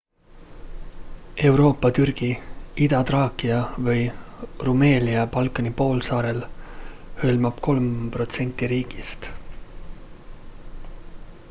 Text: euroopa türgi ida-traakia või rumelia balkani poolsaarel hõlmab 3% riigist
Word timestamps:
euroopa 1.49 1.91
türgi 1.97 2.29
ida-traakia 2.85 3.59
või 3.89 4.01
rumelia 4.69 5.27
balkani 5.37 5.75
poolsaarel 5.83 6.43
hõlmab 7.23 7.63
3% 7.71 8.73
riigist 8.75 9.31